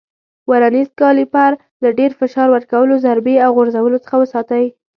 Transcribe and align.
ورنیز 0.49 0.89
کالیپر 1.01 1.51
له 1.83 1.89
ډېر 1.99 2.11
فشار 2.19 2.47
ورکولو، 2.55 2.95
ضربې 3.05 3.35
او 3.45 3.49
غورځولو 3.57 3.97
څخه 4.03 4.15
وساتئ. 4.21 4.65